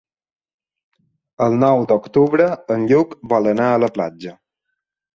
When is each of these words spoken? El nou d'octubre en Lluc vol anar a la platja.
El 1.49 1.59
nou 1.65 1.83
d'octubre 1.93 2.49
en 2.79 2.91
Lluc 2.95 3.17
vol 3.35 3.55
anar 3.55 3.71
a 3.71 3.81
la 3.87 3.95
platja. 4.01 4.39